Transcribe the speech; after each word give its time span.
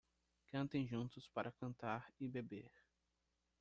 Cantem 0.47 0.87
juntos 0.87 1.27
para 1.29 1.51
cantar 1.51 2.11
e 2.19 2.27
beber 2.27 2.71